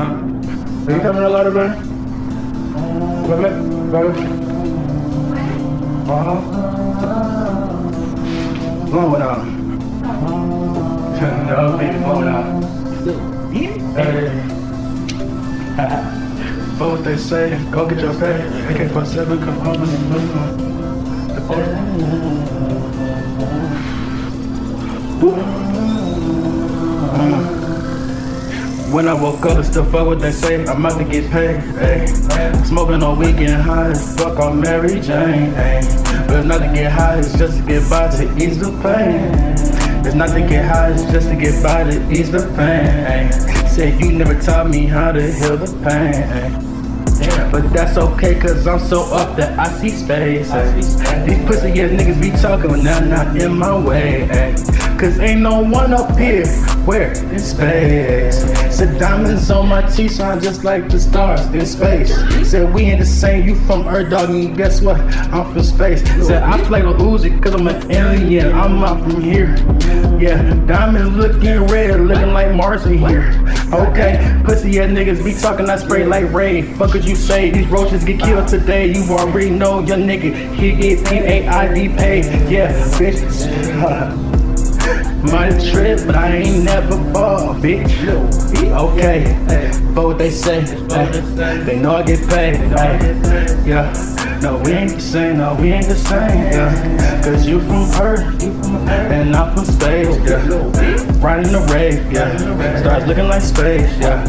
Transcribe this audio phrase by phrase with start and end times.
[0.00, 0.06] Huh?
[0.86, 1.76] Are you coming a lot of man?
[3.28, 3.50] Baby,
[3.92, 4.22] baby.
[6.08, 6.40] Uh-huh.
[8.86, 9.44] Blow it out.
[11.46, 11.76] no,
[12.28, 12.46] out.
[13.94, 14.24] Hey.
[16.78, 18.40] but what they say, go get your pay.
[18.72, 20.60] AK-47, come home and move on.
[28.90, 30.64] When I woke up, still fuck what they say.
[30.64, 31.58] I'm about to get paid.
[31.78, 32.06] Ay.
[32.64, 35.54] Smoking all weekend high as fuck on Mary Jane.
[35.54, 35.80] Ay.
[36.26, 39.30] But it's not to get high, it's just to get by to ease the pain.
[40.04, 42.88] It's not to get high, it's just to get by to ease the pain.
[43.06, 43.96] Ay.
[44.00, 46.14] You never taught me how to heal the pain.
[46.14, 46.79] Ay.
[47.50, 50.50] But that's okay, cause I'm so up that I see space.
[51.26, 54.28] These pussy ass niggas be talking when they're not in my way.
[54.30, 54.80] ay.
[55.00, 56.46] Cause ain't no one up here
[56.84, 58.36] where in space.
[58.76, 62.14] Said diamonds on my shine just like the stars in space.
[62.46, 65.00] Said we ain't the same, you from Earth, dog, and guess what?
[65.32, 66.02] I'm from space.
[66.26, 69.56] Said I play with Uzi cause I'm an alien, I'm not from here.
[70.20, 73.32] Yeah, diamonds looking red, looking like Mars in here.
[73.72, 76.76] Okay, pussy ass niggas be talking, I spray like Raid.
[76.76, 78.92] Fuck what you say, these roaches get killed today.
[78.92, 82.24] You already know your nigga, he get P-A-I-D paid.
[82.50, 83.20] Yeah, bitch.
[85.32, 87.90] My trip, but I ain't never fall, bitch.
[88.72, 89.24] Okay,
[89.94, 91.06] but what they say, ay,
[91.64, 92.56] they know I get paid.
[93.66, 93.92] Yeah,
[94.42, 96.52] no, we ain't the same, no, we ain't the same.
[96.52, 100.16] Yeah, cause you from Earth, and I'm from space.
[100.28, 102.10] Yeah, riding the rave.
[102.12, 102.36] Yeah,
[102.80, 103.90] stars looking like space.
[104.00, 104.24] Yeah,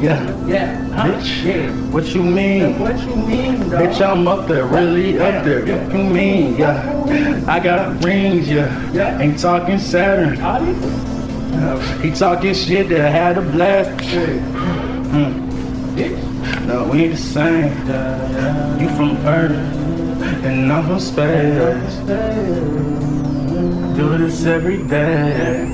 [0.00, 1.06] yeah, Yeah.
[1.06, 1.90] bitch.
[1.92, 2.78] What you mean?
[2.78, 3.56] What you mean?
[3.70, 5.64] Bitch, I'm up there, really up there.
[5.64, 6.56] What you mean?
[6.56, 7.44] Yeah.
[7.46, 9.18] I got rings, yeah.
[9.20, 10.36] Ain't talking Saturn.
[10.36, 10.74] How do you-
[12.02, 13.90] He talking shit that I had a blast.
[15.10, 15.34] Mm.
[16.68, 17.72] No, we ain't the same.
[18.78, 19.56] You from Earth,
[20.44, 21.96] and I'm from space.
[23.96, 25.64] Do this every day.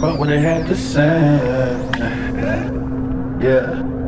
[0.00, 1.38] But what they had to say.
[3.42, 4.03] Yeah.